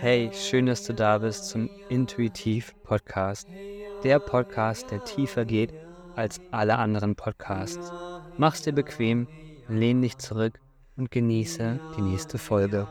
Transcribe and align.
Hey, 0.00 0.30
schön, 0.32 0.66
dass 0.66 0.84
du 0.84 0.94
da 0.94 1.18
bist 1.18 1.48
zum 1.48 1.70
Intuitiv 1.88 2.72
Podcast. 2.84 3.48
Der 4.04 4.20
Podcast, 4.20 4.92
der 4.92 5.02
tiefer 5.02 5.44
geht 5.44 5.74
als 6.14 6.40
alle 6.52 6.78
anderen 6.78 7.16
Podcasts. 7.16 7.92
Mach's 8.36 8.62
dir 8.62 8.72
bequem, 8.72 9.28
lehn 9.66 10.00
dich 10.00 10.16
zurück 10.18 10.60
und 10.96 11.10
genieße 11.10 11.80
die 11.94 12.02
nächste 12.02 12.38
Folge. 12.38 12.88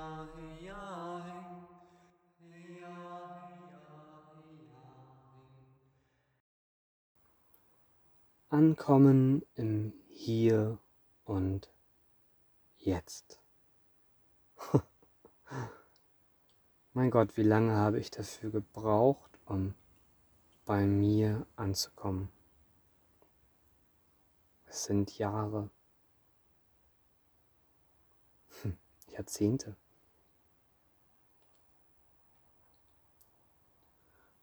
Ankommen 8.50 9.44
im 9.56 9.94
Hier 10.10 10.78
und 11.24 11.72
Jetzt. 12.78 13.40
Mein 16.98 17.12
Gott, 17.12 17.38
wie 17.38 17.44
lange 17.44 17.76
habe 17.76 18.00
ich 18.00 18.10
dafür 18.10 18.50
gebraucht, 18.50 19.30
um 19.46 19.76
bei 20.66 20.88
mir 20.88 21.46
anzukommen? 21.56 22.28
Es 24.66 24.86
sind 24.86 25.16
Jahre, 25.20 25.70
hm, 28.64 28.76
Jahrzehnte. 29.12 29.76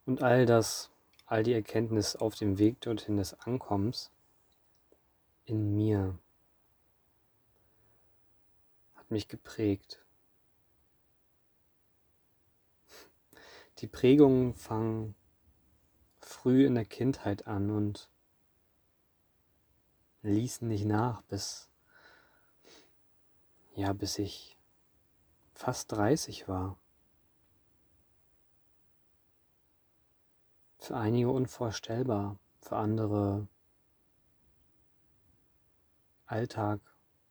Und 0.05 0.23
all 0.23 0.45
das, 0.45 0.91
all 1.25 1.43
die 1.43 1.51
Erkenntnis 1.51 2.15
auf 2.15 2.35
dem 2.35 2.57
Weg 2.57 2.79
dorthin 2.79 3.17
des 3.17 3.33
Ankommens 3.33 4.11
in 5.43 5.75
mir 5.75 6.17
hat 8.95 9.11
mich 9.11 9.27
geprägt. 9.27 10.04
Die 13.85 13.91
Prägungen 13.91 14.55
fangen 14.55 15.13
früh 16.17 16.65
in 16.65 16.73
der 16.73 16.85
Kindheit 16.85 17.45
an 17.45 17.69
und 17.69 18.09
ließen 20.23 20.67
nicht 20.67 20.85
nach 20.85 21.21
bis 21.21 21.69
ja, 23.75 23.93
bis 23.93 24.17
ich 24.17 24.57
fast 25.53 25.91
30 25.91 26.47
war. 26.47 26.79
Für 30.79 30.97
einige 30.97 31.29
unvorstellbar, 31.29 32.39
für 32.61 32.77
andere 32.77 33.47
Alltag 36.25 36.79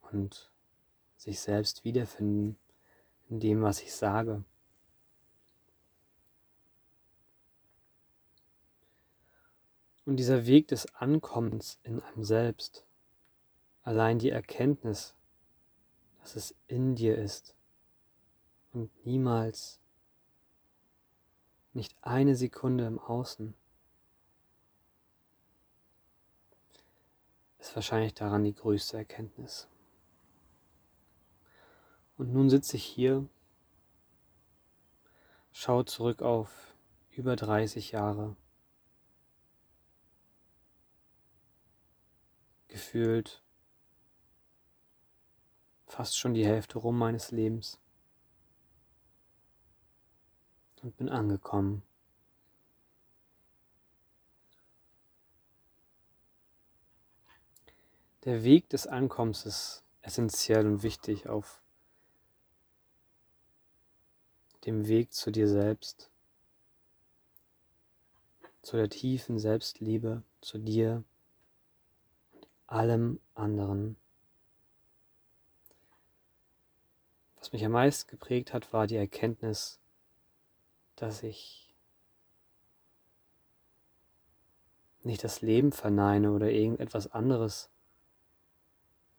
und 0.03 0.53
sich 1.17 1.41
selbst 1.41 1.83
wiederfinden 1.83 2.57
in 3.29 3.41
dem, 3.41 3.61
was 3.61 3.83
ich 3.83 3.93
sage. 3.93 4.45
Und 10.05 10.17
dieser 10.17 10.47
Weg 10.47 10.69
des 10.69 10.95
Ankommens 10.95 11.79
in 11.83 12.01
einem 12.01 12.25
selbst, 12.25 12.85
allein 13.83 14.19
die 14.19 14.31
Erkenntnis, 14.31 15.15
dass 16.21 16.37
es 16.37 16.55
in 16.67 16.95
dir 16.95 17.17
ist. 17.17 17.55
Und 18.73 18.91
niemals, 19.07 19.81
nicht 21.73 21.95
eine 22.03 22.37
Sekunde 22.37 22.87
im 22.87 22.99
Außen, 22.99 23.55
ist 27.59 27.75
wahrscheinlich 27.75 28.15
daran 28.15 28.45
die 28.45 28.55
größte 28.55 28.99
Erkenntnis. 28.99 29.69
Und 32.17 32.33
nun 32.33 32.51
sitze 32.51 32.77
ich 32.77 32.85
hier, 32.85 33.27
schaue 35.53 35.85
zurück 35.85 36.21
auf 36.21 36.75
über 37.11 37.37
30 37.37 37.93
Jahre 37.93 38.37
gefühlt 42.75 43.41
fast 45.87 46.19
schon 46.19 46.35
die 46.35 46.45
Hälfte 46.45 46.79
rum 46.79 46.99
meines 46.99 47.31
Lebens 47.31 47.79
und 50.83 50.97
bin 50.97 51.09
angekommen. 51.09 51.85
Der 58.25 58.43
Weg 58.43 58.69
des 58.71 58.89
Ankommens 58.89 59.47
ist 59.47 59.85
essentiell 60.03 60.67
und 60.67 60.83
wichtig 60.83 61.29
auf 61.29 61.63
dem 64.67 64.89
Weg 64.89 65.13
zu 65.13 65.31
dir 65.31 65.47
selbst, 65.47 66.11
zu 68.63 68.77
der 68.77 68.91
tiefen 68.91 69.39
Selbstliebe, 69.39 70.25
zu 70.41 70.59
dir 70.59 71.05
allem 72.67 73.21
anderen. 73.35 73.97
Was 77.37 77.53
mich 77.53 77.65
am 77.65 77.73
meisten 77.73 78.11
geprägt 78.11 78.53
hat, 78.53 78.73
war 78.73 78.87
die 78.87 78.97
Erkenntnis, 78.97 79.79
dass 80.97 81.23
ich 81.23 81.75
nicht 85.03 85.23
das 85.23 85.43
Leben 85.43 85.73
verneine 85.73 86.33
oder 86.33 86.51
irgendetwas 86.51 87.13
anderes, 87.13 87.71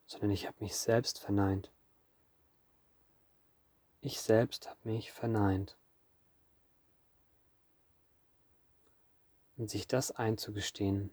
sondern 0.07 0.31
ich 0.31 0.47
habe 0.47 0.57
mich 0.59 0.75
selbst 0.75 1.19
verneint. 1.19 1.71
Ich 4.01 4.19
selbst 4.19 4.67
habe 4.67 4.79
mich 4.83 5.11
verneint. 5.11 5.77
Und 9.57 9.69
sich 9.69 9.87
das 9.87 10.11
einzugestehen, 10.11 11.11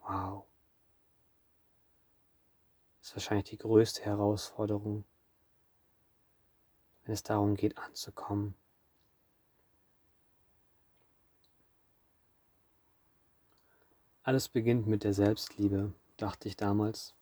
wow 0.00 0.46
ist 3.06 3.14
wahrscheinlich 3.14 3.50
die 3.50 3.58
größte 3.58 4.02
Herausforderung, 4.02 5.04
wenn 7.04 7.14
es 7.14 7.22
darum 7.22 7.54
geht, 7.54 7.78
anzukommen. 7.78 8.56
Alles 14.24 14.48
beginnt 14.48 14.88
mit 14.88 15.04
der 15.04 15.12
Selbstliebe, 15.12 15.92
dachte 16.16 16.48
ich 16.48 16.56
damals. 16.56 17.14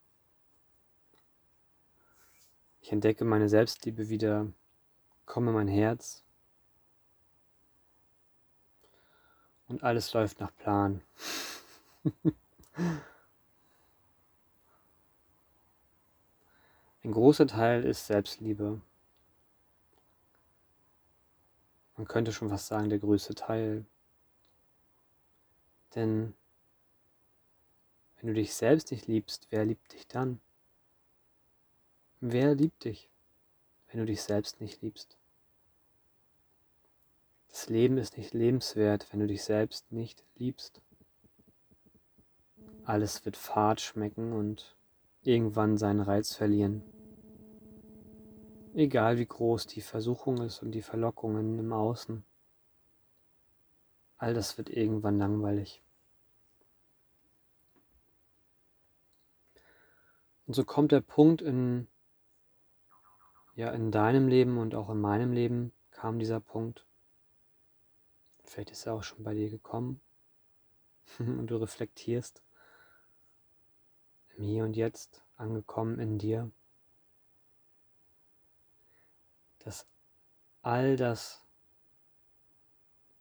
Ich 2.80 2.90
entdecke 2.90 3.26
meine 3.26 3.50
Selbstliebe 3.50 4.08
wieder, 4.08 4.50
komme 5.26 5.52
mein 5.52 5.68
Herz 5.68 6.24
und 9.68 9.82
alles 9.82 10.14
läuft 10.14 10.40
nach 10.40 10.56
Plan. 10.56 11.02
Ein 17.04 17.12
großer 17.12 17.46
Teil 17.46 17.84
ist 17.84 18.06
Selbstliebe. 18.06 18.80
Man 21.98 22.08
könnte 22.08 22.32
schon 22.32 22.48
fast 22.48 22.66
sagen, 22.66 22.88
der 22.88 22.98
größte 22.98 23.34
Teil. 23.34 23.84
Denn 25.94 26.32
wenn 28.16 28.28
du 28.28 28.34
dich 28.34 28.54
selbst 28.54 28.90
nicht 28.90 29.06
liebst, 29.06 29.48
wer 29.50 29.66
liebt 29.66 29.92
dich 29.92 30.08
dann? 30.08 30.40
Wer 32.20 32.54
liebt 32.54 32.84
dich, 32.84 33.10
wenn 33.88 34.00
du 34.00 34.06
dich 34.06 34.22
selbst 34.22 34.62
nicht 34.62 34.80
liebst? 34.80 35.18
Das 37.50 37.68
Leben 37.68 37.98
ist 37.98 38.16
nicht 38.16 38.32
lebenswert, 38.32 39.12
wenn 39.12 39.20
du 39.20 39.26
dich 39.26 39.44
selbst 39.44 39.92
nicht 39.92 40.24
liebst. 40.36 40.80
Alles 42.86 43.26
wird 43.26 43.36
fad 43.36 43.82
schmecken 43.82 44.32
und 44.32 44.74
irgendwann 45.22 45.76
seinen 45.76 46.00
Reiz 46.00 46.34
verlieren. 46.34 46.82
Egal 48.74 49.18
wie 49.18 49.26
groß 49.26 49.68
die 49.68 49.80
Versuchung 49.80 50.38
ist 50.38 50.60
und 50.60 50.72
die 50.72 50.82
Verlockungen 50.82 51.60
im 51.60 51.72
Außen. 51.72 52.24
All 54.18 54.34
das 54.34 54.58
wird 54.58 54.68
irgendwann 54.68 55.16
langweilig. 55.16 55.80
Und 60.46 60.54
so 60.54 60.64
kommt 60.64 60.90
der 60.90 61.02
Punkt 61.02 61.40
in, 61.40 61.86
ja, 63.54 63.70
in 63.70 63.92
deinem 63.92 64.26
Leben 64.26 64.58
und 64.58 64.74
auch 64.74 64.90
in 64.90 65.00
meinem 65.00 65.32
Leben 65.32 65.72
kam 65.92 66.18
dieser 66.18 66.40
Punkt. 66.40 66.84
Vielleicht 68.42 68.72
ist 68.72 68.86
er 68.86 68.94
auch 68.94 69.04
schon 69.04 69.22
bei 69.22 69.34
dir 69.34 69.50
gekommen 69.50 70.00
und 71.20 71.46
du 71.46 71.56
reflektierst 71.58 72.42
im 74.36 74.42
Hier 74.42 74.64
und 74.64 74.76
Jetzt 74.76 75.24
angekommen 75.36 76.00
in 76.00 76.18
dir. 76.18 76.50
Dass 79.64 79.86
all 80.62 80.96
das, 80.96 81.42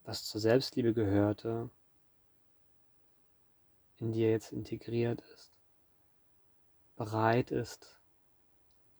was 0.03 0.25
zur 0.25 0.41
Selbstliebe 0.41 0.93
gehörte, 0.93 1.69
in 3.97 4.11
dir 4.11 4.29
jetzt 4.29 4.51
integriert 4.51 5.21
ist, 5.33 5.51
bereit 6.97 7.51
ist, 7.51 7.99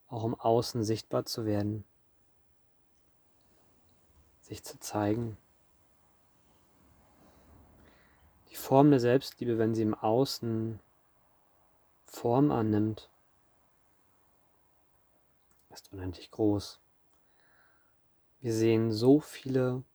auch 0.08 0.24
im 0.24 0.36
Außen 0.36 0.84
sichtbar 0.84 1.26
zu 1.26 1.46
werden, 1.46 1.84
sich 4.40 4.64
zu 4.64 4.80
zeigen. 4.80 5.38
Die 8.50 8.56
Form 8.56 8.90
der 8.92 9.00
Selbstliebe, 9.00 9.58
wenn 9.58 9.76
sie 9.76 9.82
im 9.82 9.96
Außen 9.96 10.80
Form 12.06 12.52
annimmt, 12.52 13.10
ist 15.72 15.92
unendlich 15.92 16.32
groß. 16.32 16.83
Wir 18.44 18.54
sehen 18.54 18.92
so 18.92 19.22
viele 19.22 19.86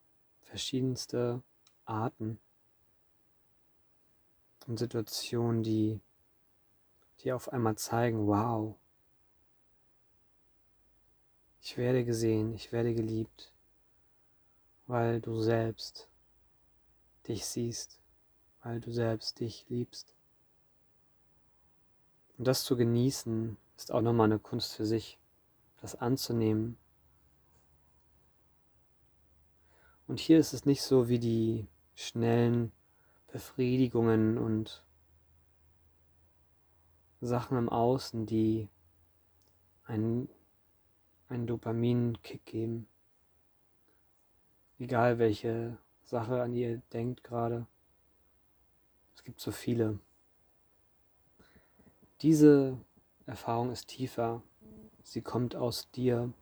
verschiedenste 0.41 1.43
Arten 1.85 2.41
und 4.67 4.79
Situationen, 4.79 5.63
die 5.63 6.01
dir 7.21 7.37
auf 7.37 7.53
einmal 7.53 7.77
zeigen, 7.77 8.27
wow, 8.27 8.75
ich 11.61 11.77
werde 11.77 12.07
gesehen, 12.07 12.55
ich 12.55 12.73
werde 12.73 12.95
geliebt, 12.95 13.53
weil 14.87 15.21
du 15.21 15.43
selbst 15.43 16.09
dich 17.27 17.45
siehst, 17.45 18.01
weil 18.63 18.81
du 18.81 18.91
selbst 18.91 19.41
dich 19.41 19.67
liebst. 19.69 20.15
Und 22.39 22.47
das 22.47 22.65
zu 22.65 22.79
genießen, 22.79 23.59
ist 23.77 23.93
auch 23.93 24.01
nochmal 24.01 24.25
eine 24.25 24.39
Kunst 24.39 24.73
für 24.73 24.87
sich, 24.87 25.19
das 25.83 25.97
anzunehmen. 25.97 26.79
Und 30.09 30.19
hier 30.21 30.39
ist 30.39 30.55
es 30.55 30.65
nicht 30.65 30.81
so 30.81 31.09
wie 31.09 31.19
die 31.19 31.67
schnellen 31.95 32.73
Befriedigungen 33.31 34.39
und 34.39 34.83
Sachen 37.21 37.59
im 37.59 37.69
Außen, 37.69 38.25
die 38.25 38.69
einen, 39.85 40.31
einen 41.29 41.47
Dopamin-Kick 41.47 42.47
geben. 42.47 42.89
Egal 44.79 45.19
welche 45.19 45.77
Sache 46.05 46.41
an 46.41 46.55
ihr 46.55 46.79
denkt 46.95 47.23
gerade. 47.23 47.67
Es 49.15 49.25
gibt 49.25 49.41
so 49.41 49.53
viele. 49.53 49.99
Diese 52.23 52.79
Erfahrung 53.27 53.73
ist 53.73 53.89
tiefer. 53.89 54.43
Sie 55.03 55.21
kommt 55.21 55.55
aus 55.55 55.91
dir. 55.91 56.33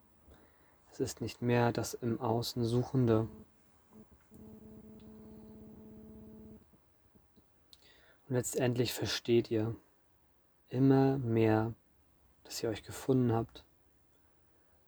Es 0.93 1.01
ist 1.01 1.21
nicht 1.21 1.43
mehr 1.43 1.73
das 1.73 1.95
im 1.95 2.21
Außen 2.21 2.65
Suchende. 2.65 3.29
Und 8.28 8.34
letztendlich 8.34 8.93
versteht 8.93 9.50
ihr 9.50 9.76
immer 10.69 11.19
mehr, 11.19 11.75
dass 12.44 12.62
ihr 12.62 12.69
euch 12.69 12.82
gefunden 12.82 13.32
habt, 13.32 13.64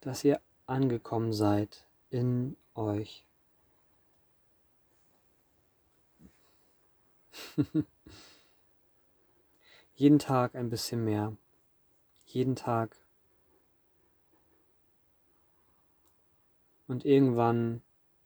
dass 0.00 0.25
ihr 0.25 0.40
angekommen 0.67 1.32
seid 1.32 1.87
in 2.11 2.56
euch. 2.75 3.25
jeden 9.94 10.19
Tag 10.19 10.55
ein 10.55 10.70
bisschen 10.70 11.05
mehr. 11.05 11.37
Jeden 12.26 12.56
Tag. 12.56 12.96
Und 16.87 17.05
irgendwann 17.05 17.82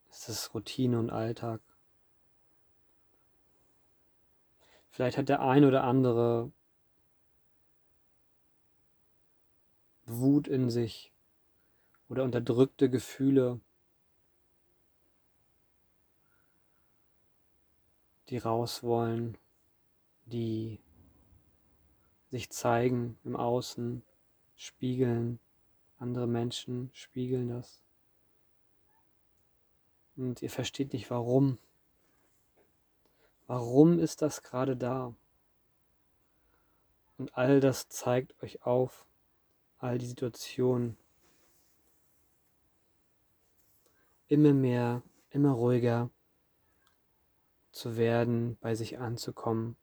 ist 0.09 0.29
es 0.29 0.53
Routine 0.53 0.97
und 0.99 1.09
Alltag. 1.09 1.61
Vielleicht 4.93 5.17
hat 5.17 5.27
der 5.27 5.41
ein 5.41 5.65
oder 5.65 5.83
andere 5.83 6.51
Wut 10.05 10.47
in 10.47 10.69
sich 10.69 11.11
oder 12.09 12.23
unterdrückte 12.23 12.91
Gefühle, 12.91 13.59
die 18.29 18.37
raus 18.37 18.83
wollen, 18.83 19.35
die 20.25 20.79
sich 22.29 22.51
zeigen 22.51 23.17
im 23.23 23.35
Außen, 23.35 24.03
spiegeln, 24.55 25.39
andere 25.97 26.27
Menschen 26.27 26.91
spiegeln 26.93 27.47
das. 27.49 27.81
Und 30.15 30.43
ihr 30.43 30.51
versteht 30.51 30.93
nicht 30.93 31.09
warum. 31.09 31.57
Warum 33.55 33.99
ist 33.99 34.23
das 34.23 34.41
gerade 34.41 34.75
da? 34.75 35.13
Und 37.19 37.37
all 37.37 37.59
das 37.59 37.87
zeigt 37.87 38.41
euch 38.41 38.65
auf, 38.65 39.05
all 39.77 39.99
die 39.99 40.07
Situationen. 40.07 40.97
Immer 44.27 44.53
mehr, 44.53 45.03
immer 45.29 45.51
ruhiger 45.51 46.09
zu 47.71 47.95
werden, 47.95 48.57
bei 48.59 48.73
sich 48.73 48.97
anzukommen, 48.97 49.77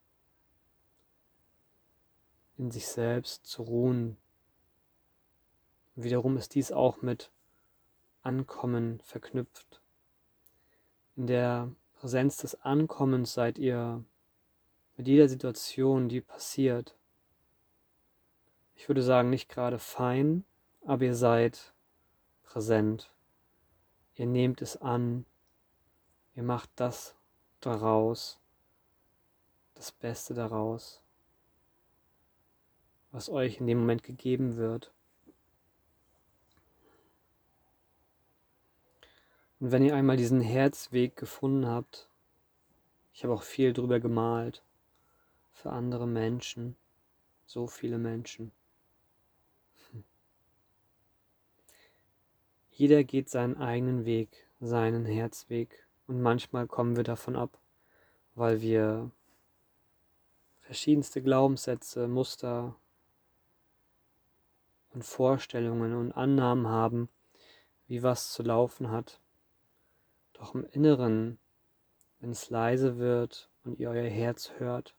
in 2.59 2.73
sich 2.73 2.89
selbst 2.89 3.47
zu 3.47 3.63
ruhen. 3.63 4.17
Und 5.95 6.03
wiederum 6.03 6.37
ist 6.37 6.57
dies 6.57 6.73
auch 6.73 7.03
mit 7.03 7.31
Ankommen 8.23 8.99
verknüpft. 9.05 9.81
In 11.15 11.29
der 11.29 11.71
Präsenz 12.01 12.39
des 12.39 12.55
Ankommens 12.63 13.35
seid 13.35 13.59
ihr 13.59 14.03
mit 14.97 15.07
jeder 15.07 15.29
Situation, 15.29 16.09
die 16.09 16.23
passiert. 16.23 16.97
Ich 18.75 18.89
würde 18.89 19.03
sagen, 19.03 19.29
nicht 19.29 19.51
gerade 19.51 19.79
fein, 19.79 20.47
aber 20.87 21.05
ihr 21.05 21.15
seid 21.15 21.75
präsent. 22.43 23.13
Ihr 24.15 24.25
nehmt 24.25 24.63
es 24.63 24.79
an. 24.79 25.27
Ihr 26.35 26.43
macht 26.43 26.71
das 26.77 27.17
daraus, 27.61 28.41
das 29.75 29.93
Beste 29.93 30.33
daraus, 30.33 31.03
was 33.11 33.29
euch 33.29 33.61
in 33.61 33.67
dem 33.67 33.81
Moment 33.81 34.05
gegeben 34.05 34.57
wird. 34.57 34.91
Und 39.61 39.73
wenn 39.73 39.85
ihr 39.85 39.95
einmal 39.95 40.17
diesen 40.17 40.41
Herzweg 40.41 41.17
gefunden 41.17 41.67
habt, 41.67 42.09
ich 43.13 43.23
habe 43.25 43.35
auch 43.35 43.43
viel 43.43 43.75
drüber 43.75 44.01
gemalt, 44.01 44.65
für 45.53 45.71
andere 45.71 46.07
Menschen, 46.07 46.77
so 47.45 47.67
viele 47.67 47.99
Menschen. 47.99 48.53
Jeder 52.71 53.05
geht 53.05 53.29
seinen 53.29 53.59
eigenen 53.59 54.07
Weg, 54.07 54.49
seinen 54.59 55.05
Herzweg 55.05 55.87
und 56.07 56.23
manchmal 56.23 56.67
kommen 56.67 56.97
wir 56.97 57.05
davon 57.05 57.37
ab, 57.37 57.59
weil 58.35 58.63
wir 58.63 59.11
verschiedenste 60.61 61.21
Glaubenssätze, 61.21 62.09
Muster 62.09 62.75
und 64.95 65.05
Vorstellungen 65.05 65.95
und 65.95 66.13
Annahmen 66.13 66.69
haben, 66.69 67.11
wie 67.87 68.03
was 68.03 68.33
zu 68.33 68.43
laufen 68.43 68.91
hat. 68.91 69.21
Doch 70.41 70.55
im 70.55 70.65
Inneren, 70.65 71.39
wenn 72.19 72.31
es 72.31 72.49
leise 72.49 72.97
wird 72.97 73.51
und 73.63 73.79
ihr 73.79 73.91
euer 73.91 74.09
Herz 74.09 74.53
hört, 74.57 74.95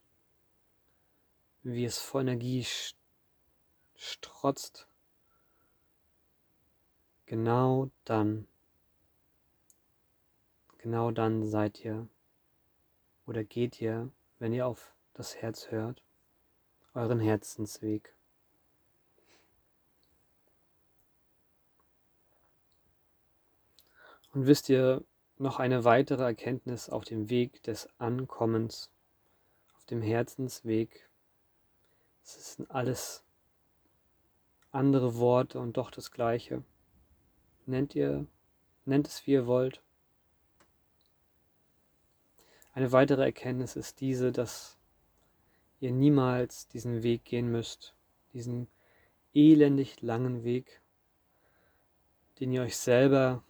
wie 1.64 1.84
es 1.84 1.98
vor 1.98 2.20
Energie 2.20 2.64
strotzt, 3.96 4.86
genau 7.26 7.90
dann, 8.04 8.46
genau 10.78 11.10
dann 11.10 11.44
seid 11.44 11.84
ihr 11.84 12.06
oder 13.26 13.42
geht 13.42 13.80
ihr, 13.80 14.12
wenn 14.38 14.52
ihr 14.52 14.64
auf 14.64 14.94
das 15.12 15.34
Herz 15.34 15.72
hört, 15.72 16.04
euren 16.94 17.18
Herzensweg. 17.18 18.14
Und 24.32 24.46
wisst 24.46 24.68
ihr, 24.68 25.04
noch 25.42 25.58
eine 25.58 25.84
weitere 25.84 26.22
Erkenntnis 26.22 26.88
auf 26.88 27.04
dem 27.04 27.28
Weg 27.28 27.62
des 27.64 27.88
Ankommens, 27.98 28.90
auf 29.76 29.84
dem 29.86 30.00
Herzensweg. 30.00 31.08
Es 32.22 32.54
sind 32.54 32.70
alles 32.70 33.24
andere 34.70 35.16
Worte 35.16 35.58
und 35.58 35.76
doch 35.76 35.90
das 35.90 36.12
Gleiche. 36.12 36.62
Nennt 37.66 37.94
ihr, 37.94 38.26
nennt 38.84 39.08
es 39.08 39.26
wie 39.26 39.32
ihr 39.32 39.46
wollt. 39.46 39.82
Eine 42.72 42.92
weitere 42.92 43.24
Erkenntnis 43.24 43.76
ist 43.76 44.00
diese, 44.00 44.32
dass 44.32 44.78
ihr 45.80 45.90
niemals 45.90 46.68
diesen 46.68 47.02
Weg 47.02 47.24
gehen 47.24 47.50
müsst, 47.50 47.94
diesen 48.32 48.68
elendig 49.34 50.00
langen 50.00 50.44
Weg, 50.44 50.80
den 52.38 52.52
ihr 52.52 52.62
euch 52.62 52.76
selber 52.76 53.42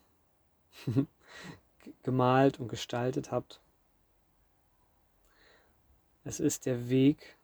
gemalt 2.02 2.60
und 2.60 2.68
gestaltet 2.68 3.30
habt. 3.30 3.60
Es 6.24 6.40
ist 6.40 6.66
der 6.66 6.88
Weg 6.88 7.36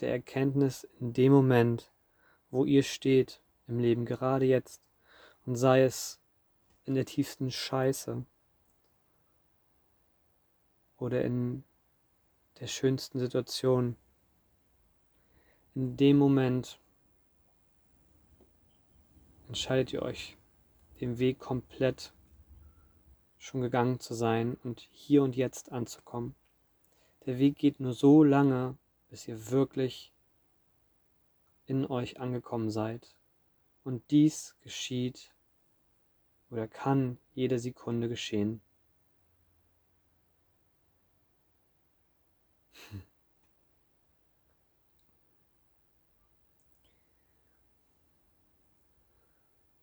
der 0.00 0.10
Erkenntnis 0.10 0.86
in 1.00 1.12
dem 1.12 1.32
Moment, 1.32 1.90
wo 2.50 2.64
ihr 2.64 2.82
steht 2.82 3.40
im 3.66 3.78
Leben, 3.78 4.04
gerade 4.04 4.44
jetzt. 4.44 4.82
Und 5.46 5.56
sei 5.56 5.82
es 5.82 6.20
in 6.84 6.94
der 6.94 7.06
tiefsten 7.06 7.50
Scheiße, 7.50 8.24
oder 11.04 11.22
in 11.22 11.64
der 12.60 12.66
schönsten 12.66 13.18
Situation. 13.18 13.96
In 15.74 15.96
dem 15.96 16.16
Moment 16.16 16.78
entscheidet 19.48 19.92
ihr 19.92 20.02
euch, 20.02 20.36
den 21.00 21.18
Weg 21.18 21.38
komplett 21.38 22.12
schon 23.44 23.60
gegangen 23.60 24.00
zu 24.00 24.14
sein 24.14 24.56
und 24.64 24.88
hier 24.90 25.22
und 25.22 25.36
jetzt 25.36 25.70
anzukommen. 25.70 26.34
Der 27.26 27.38
Weg 27.38 27.58
geht 27.58 27.78
nur 27.78 27.92
so 27.92 28.24
lange, 28.24 28.78
bis 29.10 29.28
ihr 29.28 29.50
wirklich 29.50 30.14
in 31.66 31.84
euch 31.84 32.18
angekommen 32.18 32.70
seid. 32.70 33.14
Und 33.84 34.10
dies 34.10 34.56
geschieht 34.62 35.34
oder 36.48 36.66
kann 36.66 37.18
jede 37.34 37.58
Sekunde 37.58 38.08
geschehen. 38.08 38.62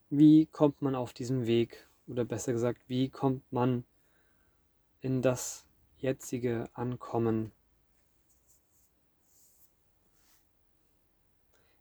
Wie 0.09 0.47
kommt 0.47 0.81
man 0.81 0.95
auf 0.95 1.13
diesem 1.13 1.45
Weg? 1.45 1.90
Oder 2.07 2.25
besser 2.25 2.51
gesagt, 2.53 2.81
wie 2.87 3.09
kommt 3.09 3.51
man 3.51 3.83
in 5.01 5.21
das 5.21 5.65
jetzige 5.97 6.69
Ankommen? 6.73 7.51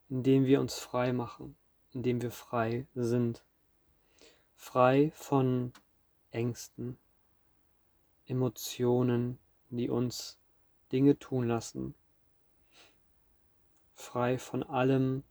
Indem 0.08 0.44
wir 0.44 0.60
uns 0.60 0.78
frei 0.78 1.12
machen, 1.12 1.56
indem 1.92 2.20
wir 2.20 2.30
frei 2.30 2.86
sind. 2.94 3.44
Frei 4.54 5.10
von 5.14 5.72
Ängsten, 6.30 6.98
Emotionen, 8.26 9.38
die 9.70 9.88
uns 9.88 10.38
Dinge 10.92 11.18
tun 11.18 11.46
lassen. 11.46 11.94
Frei 13.94 14.38
von 14.38 14.62
allem, 14.62 15.22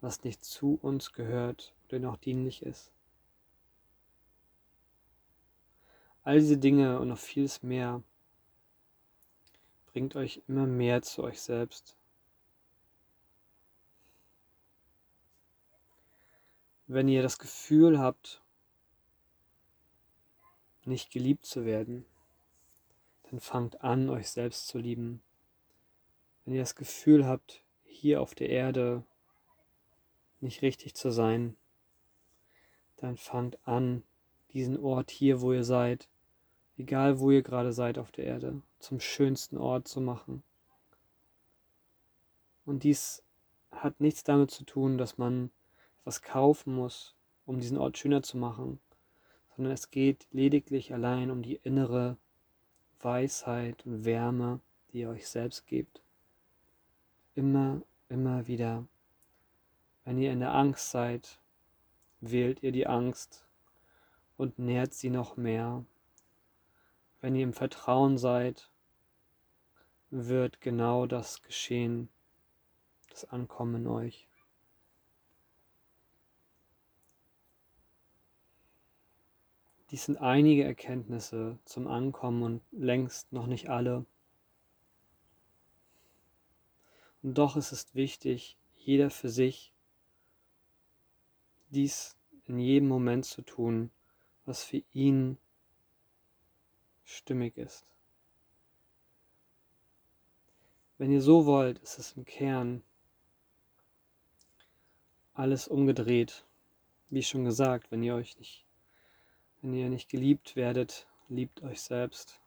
was 0.00 0.24
nicht 0.24 0.44
zu 0.44 0.78
uns 0.80 1.12
gehört 1.12 1.74
oder 1.88 1.98
noch 1.98 2.16
dienlich 2.16 2.62
ist. 2.62 2.92
All 6.24 6.40
diese 6.40 6.58
Dinge 6.58 6.98
und 6.98 7.08
noch 7.08 7.18
vieles 7.18 7.62
mehr 7.62 8.02
bringt 9.86 10.14
euch 10.16 10.42
immer 10.46 10.66
mehr 10.66 11.02
zu 11.02 11.24
euch 11.24 11.40
selbst. 11.40 11.96
Wenn 16.86 17.08
ihr 17.08 17.22
das 17.22 17.38
Gefühl 17.38 17.98
habt, 17.98 18.42
nicht 20.84 21.10
geliebt 21.10 21.46
zu 21.46 21.64
werden, 21.64 22.06
dann 23.24 23.40
fangt 23.40 23.82
an, 23.82 24.08
euch 24.08 24.30
selbst 24.30 24.68
zu 24.68 24.78
lieben. 24.78 25.22
Wenn 26.44 26.54
ihr 26.54 26.62
das 26.62 26.74
Gefühl 26.74 27.26
habt, 27.26 27.62
hier 27.84 28.22
auf 28.22 28.34
der 28.34 28.48
Erde 28.48 29.04
nicht 30.40 30.62
richtig 30.62 30.94
zu 30.94 31.10
sein, 31.10 31.56
dann 32.96 33.16
fangt 33.16 33.58
an, 33.66 34.02
diesen 34.52 34.78
Ort 34.78 35.10
hier, 35.10 35.40
wo 35.40 35.52
ihr 35.52 35.64
seid, 35.64 36.08
egal 36.76 37.18
wo 37.18 37.30
ihr 37.30 37.42
gerade 37.42 37.72
seid 37.72 37.98
auf 37.98 38.12
der 38.12 38.24
Erde, 38.24 38.62
zum 38.78 39.00
schönsten 39.00 39.58
Ort 39.58 39.88
zu 39.88 40.00
machen. 40.00 40.42
Und 42.64 42.84
dies 42.84 43.22
hat 43.72 44.00
nichts 44.00 44.24
damit 44.24 44.50
zu 44.50 44.64
tun, 44.64 44.98
dass 44.98 45.18
man 45.18 45.50
was 46.04 46.22
kaufen 46.22 46.74
muss, 46.74 47.14
um 47.46 47.60
diesen 47.60 47.78
Ort 47.78 47.98
schöner 47.98 48.22
zu 48.22 48.36
machen, 48.36 48.80
sondern 49.56 49.72
es 49.72 49.90
geht 49.90 50.26
lediglich 50.30 50.92
allein 50.92 51.30
um 51.30 51.42
die 51.42 51.56
innere 51.56 52.16
Weisheit 53.00 53.84
und 53.86 54.04
Wärme, 54.04 54.60
die 54.92 55.00
ihr 55.00 55.10
euch 55.10 55.28
selbst 55.28 55.66
gebt. 55.66 56.02
Immer, 57.34 57.82
immer 58.08 58.46
wieder. 58.46 58.84
Wenn 60.04 60.18
ihr 60.18 60.32
in 60.32 60.40
der 60.40 60.54
Angst 60.54 60.90
seid, 60.90 61.38
wählt 62.20 62.62
ihr 62.62 62.72
die 62.72 62.86
Angst 62.86 63.47
und 64.38 64.58
nährt 64.58 64.94
sie 64.94 65.10
noch 65.10 65.36
mehr. 65.36 65.84
Wenn 67.20 67.34
ihr 67.34 67.42
im 67.42 67.52
Vertrauen 67.52 68.16
seid, 68.16 68.70
wird 70.10 70.62
genau 70.62 71.04
das 71.04 71.42
geschehen, 71.42 72.08
das 73.10 73.26
Ankommen 73.26 73.82
in 73.82 73.86
euch. 73.88 74.26
Dies 79.90 80.04
sind 80.04 80.18
einige 80.18 80.64
Erkenntnisse 80.64 81.58
zum 81.64 81.88
Ankommen 81.88 82.42
und 82.42 82.62
längst 82.72 83.32
noch 83.32 83.46
nicht 83.46 83.68
alle. 83.68 84.06
Und 87.22 87.36
doch 87.36 87.56
ist 87.56 87.72
es 87.72 87.94
wichtig, 87.94 88.56
jeder 88.76 89.10
für 89.10 89.30
sich 89.30 89.72
dies 91.70 92.16
in 92.46 92.58
jedem 92.58 92.88
Moment 92.88 93.24
zu 93.24 93.42
tun, 93.42 93.90
was 94.48 94.64
für 94.64 94.82
ihn 94.94 95.36
stimmig 97.04 97.56
ist. 97.58 97.84
Wenn 100.96 101.12
ihr 101.12 101.20
so 101.20 101.44
wollt, 101.44 101.78
ist 101.80 101.98
es 101.98 102.12
im 102.12 102.24
Kern 102.24 102.82
alles 105.34 105.68
umgedreht. 105.68 106.46
Wie 107.10 107.22
schon 107.22 107.44
gesagt, 107.44 107.90
wenn 107.90 108.02
ihr 108.02 108.14
euch 108.14 108.38
nicht, 108.38 108.64
wenn 109.60 109.74
ihr 109.74 109.90
nicht 109.90 110.08
geliebt 110.08 110.56
werdet, 110.56 111.06
liebt 111.28 111.62
euch 111.62 111.82
selbst. 111.82 112.40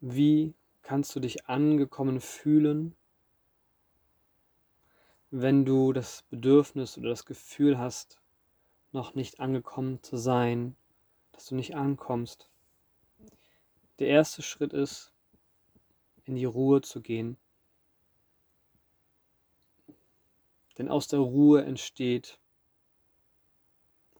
Wie 0.00 0.54
kannst 0.82 1.16
du 1.16 1.20
dich 1.20 1.46
angekommen 1.46 2.20
fühlen, 2.20 2.94
wenn 5.36 5.64
du 5.64 5.92
das 5.92 6.22
Bedürfnis 6.30 6.96
oder 6.96 7.08
das 7.08 7.26
Gefühl 7.26 7.76
hast, 7.76 8.20
noch 8.92 9.16
nicht 9.16 9.40
angekommen 9.40 10.00
zu 10.00 10.16
sein, 10.16 10.76
dass 11.32 11.46
du 11.46 11.56
nicht 11.56 11.74
ankommst. 11.74 12.48
Der 13.98 14.06
erste 14.06 14.42
Schritt 14.42 14.72
ist, 14.72 15.12
in 16.24 16.36
die 16.36 16.44
Ruhe 16.44 16.82
zu 16.82 17.00
gehen. 17.02 17.36
Denn 20.78 20.88
aus 20.88 21.08
der 21.08 21.18
Ruhe 21.18 21.64
entsteht 21.64 22.38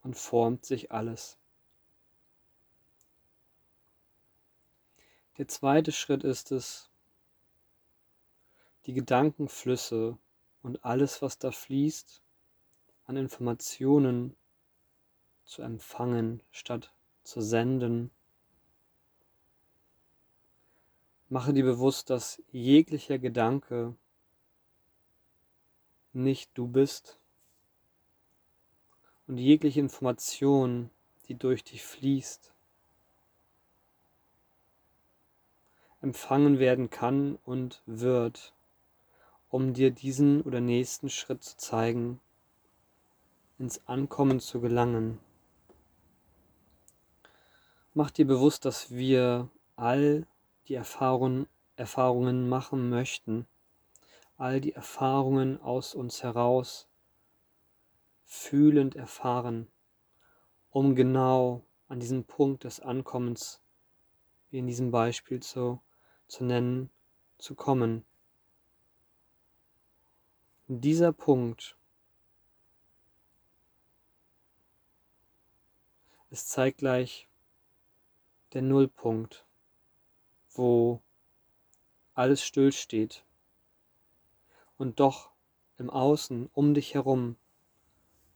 und 0.03 0.17
formt 0.17 0.65
sich 0.65 0.91
alles. 0.91 1.39
Der 5.39 5.47
zweite 5.47 5.93
Schritt 5.93 6.25
ist 6.25 6.51
es, 6.51 6.91
die 8.87 8.95
Gedankenflüsse 8.95 10.19
und 10.65 10.83
alles, 10.83 11.21
was 11.21 11.39
da 11.39 11.53
fließt, 11.53 12.23
an 13.05 13.19
Informationen 13.19 14.35
zu 15.45 15.61
empfangen 15.61 16.43
statt 16.51 16.91
zu 17.23 17.43
senden. 17.43 18.11
Mache 21.29 21.53
dir 21.53 21.65
bewusst, 21.65 22.09
dass 22.09 22.43
jeglicher 22.51 23.19
Gedanke 23.19 23.95
nicht 26.15 26.51
du 26.55 26.67
bist 26.67 27.21
und 29.27 29.37
jegliche 29.37 29.81
Information, 29.81 30.89
die 31.29 31.35
durch 31.35 31.63
dich 31.63 31.85
fließt, 31.85 32.55
empfangen 36.01 36.59
werden 36.59 36.89
kann 36.89 37.37
und 37.45 37.83
wird 37.85 38.54
um 39.55 39.73
dir 39.73 39.93
diesen 39.93 40.43
oder 40.43 40.61
nächsten 40.61 41.09
Schritt 41.09 41.45
zu 41.45 41.57
zeigen, 41.57 42.21
ins 43.57 43.87
Ankommen 43.87 44.41
zu 44.41 44.61
gelangen. 44.61 45.21
Mach 47.93 48.11
dir 48.11 48.27
bewusst, 48.27 48.65
dass 48.65 48.91
wir 48.91 49.49
all 49.77 50.27
die 50.67 50.75
Erfahrungen, 50.75 51.47
Erfahrungen 51.77 52.49
machen 52.49 52.91
möchten, 52.91 53.47
all 54.39 54.61
die 54.61 54.73
Erfahrungen 54.73 55.61
aus 55.61 55.95
uns 55.95 56.25
heraus 56.25 56.89
fühlend 58.25 58.97
erfahren, 58.97 59.69
um 60.71 60.97
genau 60.97 61.63
an 61.87 62.01
diesem 62.01 62.25
Punkt 62.25 62.65
des 62.65 62.81
Ankommens, 62.81 63.61
wie 64.51 64.59
in 64.59 64.67
diesem 64.67 64.91
Beispiel 64.91 65.39
zu, 65.39 65.81
zu 66.27 66.45
nennen, 66.45 66.91
zu 67.39 67.55
kommen. 67.55 68.05
Dieser 70.67 71.13
Punkt, 71.13 71.77
ist 76.31 76.49
zeitgleich 76.49 77.29
der 78.55 78.63
Nullpunkt, 78.63 79.47
wo 80.51 81.03
alles 82.15 82.43
stillsteht 82.43 83.25
und 84.79 85.01
doch 85.01 85.31
im 85.77 85.91
Außen 85.91 86.49
um 86.55 86.73
dich 86.73 86.95
herum 86.95 87.37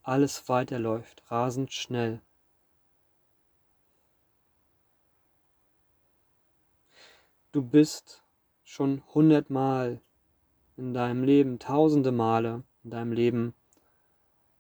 alles 0.02 0.50
weiterläuft, 0.50 1.22
rasend 1.30 1.72
schnell. 1.72 2.20
Du 7.52 7.62
bist 7.62 8.22
schon 8.64 9.02
hundertmal 9.14 10.02
in 10.78 10.94
deinem 10.94 11.24
Leben, 11.24 11.58
tausende 11.58 12.12
Male 12.12 12.62
in 12.84 12.90
deinem 12.90 13.12
Leben 13.12 13.54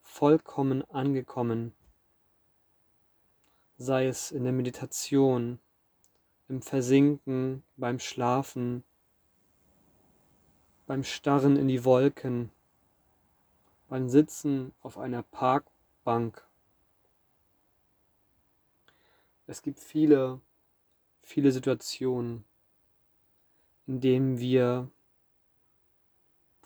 vollkommen 0.02 0.82
angekommen, 0.90 1.72
sei 3.78 4.08
es 4.08 4.32
in 4.32 4.42
der 4.42 4.52
Meditation, 4.52 5.60
im 6.48 6.60
Versinken, 6.60 7.62
beim 7.76 8.00
Schlafen, 8.00 8.82
beim 10.86 11.04
Starren 11.04 11.56
in 11.56 11.68
die 11.68 11.84
Wolken, 11.84 12.50
beim 13.88 14.08
Sitzen 14.08 14.72
auf 14.80 14.98
einer 14.98 15.22
Parkbank. 15.22 16.44
Es 19.46 19.62
gibt 19.62 19.78
viele, 19.78 20.40
viele 21.22 21.52
Situationen, 21.52 22.44
in 23.86 24.00
denen 24.00 24.38
wir 24.40 24.90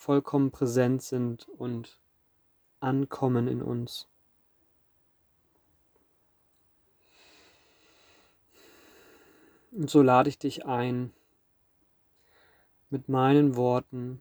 vollkommen 0.02 0.50
präsent 0.50 1.00
sind 1.00 1.48
und 1.48 2.00
ankommen 2.80 3.46
in 3.46 3.62
uns. 3.62 4.08
Und 9.70 9.88
so 9.88 10.02
lade 10.02 10.28
ich 10.28 10.40
dich 10.40 10.66
ein, 10.66 11.12
mit 12.90 13.08
meinen 13.08 13.54
Worten 13.54 14.20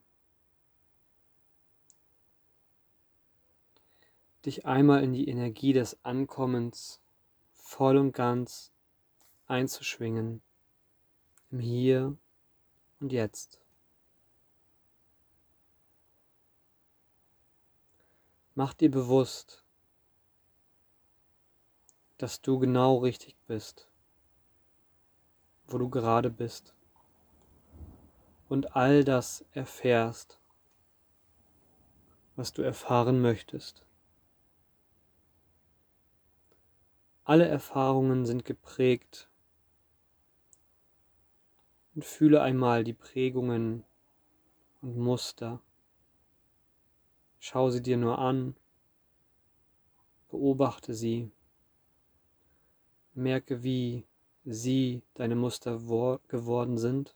dich 4.45 4.67
einmal 4.67 5.03
in 5.03 5.13
die 5.13 5.27
Energie 5.27 5.73
des 5.73 5.97
Ankommens 6.05 7.01
voll 7.53 7.97
und 7.97 8.11
ganz 8.11 8.71
einzuschwingen 9.47 10.43
im 11.49 11.59
Hier 11.59 12.15
und 12.99 13.11
Jetzt. 13.11 13.60
Mach 18.53 18.73
dir 18.73 18.91
bewusst, 18.91 19.63
dass 22.17 22.41
du 22.41 22.59
genau 22.59 22.97
richtig 22.97 23.37
bist, 23.47 23.87
wo 25.67 25.77
du 25.77 25.89
gerade 25.89 26.29
bist 26.29 26.75
und 28.49 28.75
all 28.75 29.05
das 29.05 29.45
erfährst, 29.53 30.37
was 32.35 32.51
du 32.51 32.61
erfahren 32.61 33.21
möchtest. 33.21 33.85
Alle 37.23 37.47
Erfahrungen 37.47 38.25
sind 38.25 38.43
geprägt 38.43 39.29
und 41.95 42.03
fühle 42.03 42.41
einmal 42.41 42.83
die 42.83 42.93
Prägungen 42.93 43.85
und 44.81 44.97
Muster. 44.97 45.61
Schau 47.43 47.71
sie 47.71 47.81
dir 47.81 47.97
nur 47.97 48.19
an, 48.19 48.55
beobachte 50.29 50.93
sie, 50.93 51.31
merke, 53.15 53.63
wie 53.63 54.05
sie 54.45 55.01
deine 55.15 55.33
Muster 55.35 55.79
geworden 56.27 56.77
sind. 56.77 57.15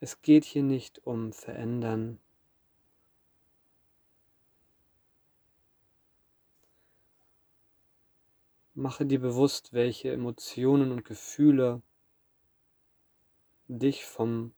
Es 0.00 0.20
geht 0.20 0.44
hier 0.44 0.64
nicht 0.64 1.06
um 1.06 1.32
Verändern. 1.32 2.18
Mache 8.74 9.06
dir 9.06 9.20
bewusst, 9.20 9.72
welche 9.72 10.10
Emotionen 10.10 10.90
und 10.90 11.04
Gefühle 11.04 11.82
dich 13.68 14.04
vom 14.04 14.52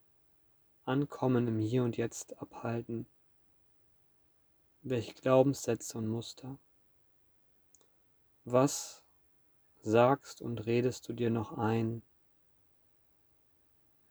Ankommen 0.85 1.49
im 1.49 1.59
Hier 1.59 1.85
und 1.85 1.97
Jetzt 1.97 2.37
abhalten. 2.41 3.07
Welche 4.83 5.15
Glaubenssätze 5.15 5.99
und 5.99 6.09
Muster. 6.09 6.59
Was 8.45 9.03
sagst 9.83 10.43
und 10.43 10.67
redest 10.67 11.09
du 11.09 11.13
dir 11.13 11.31
noch 11.31 11.57
ein? 11.57 12.03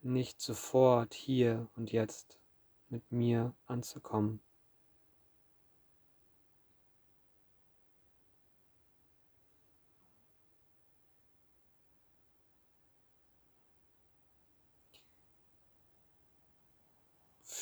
nicht 0.03 0.41
sofort 0.41 1.13
hier 1.13 1.67
und 1.75 1.91
jetzt 1.91 2.37
mit 2.89 3.11
mir 3.11 3.53
anzukommen. 3.65 4.41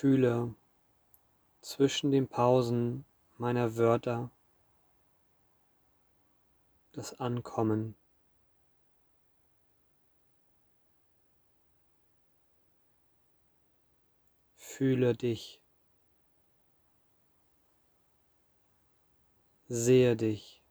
Fühle 0.01 0.55
zwischen 1.61 2.09
den 2.09 2.27
Pausen 2.27 3.05
meiner 3.37 3.75
Wörter 3.77 4.31
das 6.91 7.19
Ankommen. 7.19 7.93
Fühle 14.55 15.13
dich. 15.13 15.61
Sehe 19.67 20.15
dich. 20.15 20.63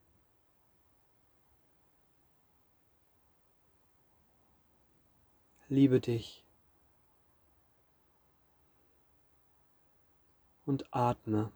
Liebe 5.68 6.00
dich. 6.00 6.44
Und 10.70 10.94
atme. 10.94 11.50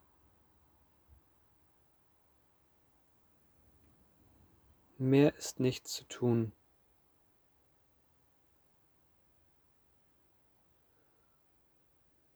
Mehr 4.98 5.36
ist 5.36 5.60
nichts 5.60 5.92
zu 5.92 6.02
tun. 6.08 6.50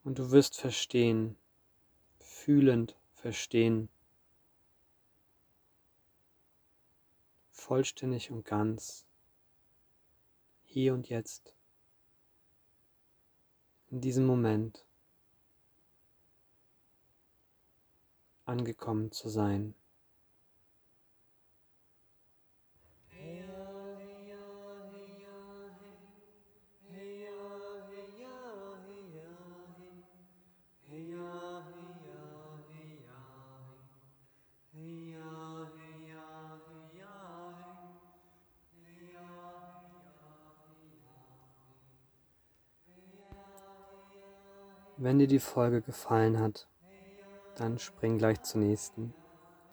Und 0.04 0.20
du 0.20 0.30
wirst 0.30 0.56
verstehen, 0.56 1.36
fühlend 2.20 2.96
verstehen, 3.12 3.88
vollständig 7.50 8.30
und 8.30 8.44
ganz, 8.44 9.04
hier 10.62 10.94
und 10.94 11.08
jetzt, 11.08 11.56
in 13.90 14.00
diesem 14.00 14.26
Moment 14.26 14.87
angekommen 18.48 19.12
zu 19.12 19.28
sein. 19.28 19.74
Wenn 45.00 45.20
dir 45.20 45.28
die 45.28 45.38
Folge 45.38 45.80
gefallen 45.80 46.40
hat, 46.40 46.66
dann 47.60 47.78
spring 47.78 48.18
gleich 48.18 48.42
zur 48.42 48.60
nächsten. 48.60 49.14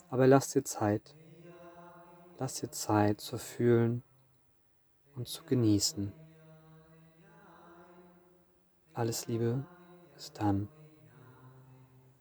Aber 0.10 0.28
lass 0.28 0.50
dir 0.50 0.64
Zeit. 0.64 1.16
Lass 2.38 2.56
dir 2.56 2.70
Zeit 2.72 3.22
zu 3.22 3.38
fühlen 3.38 4.04
und 5.16 5.28
zu 5.28 5.44
genießen. 5.46 6.14
Alles 8.94 9.28
Liebe, 9.28 9.66
bis 10.14 10.32
dann. 10.34 10.75